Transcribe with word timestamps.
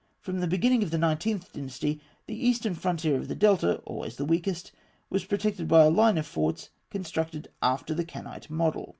From 0.19 0.39
the 0.39 0.47
beginning 0.47 0.81
of 0.81 0.89
the 0.89 0.97
Nineteenth 0.97 1.53
Dynasty, 1.53 2.01
the 2.25 2.33
eastern 2.33 2.73
frontier 2.73 3.17
of 3.17 3.27
the 3.27 3.35
Delta 3.35 3.83
(always 3.85 4.15
the 4.15 4.25
weakest) 4.25 4.71
was 5.11 5.25
protected 5.25 5.67
by 5.67 5.83
a 5.83 5.91
line 5.91 6.17
of 6.17 6.25
forts 6.25 6.71
constructed 6.89 7.49
after 7.61 7.93
the 7.93 8.03
Canaanite 8.03 8.49
model. 8.49 8.89